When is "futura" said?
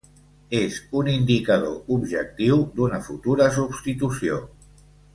3.11-3.51